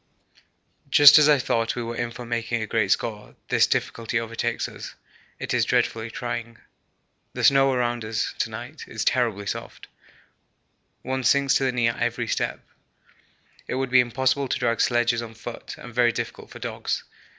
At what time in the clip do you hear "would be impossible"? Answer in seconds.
13.75-14.47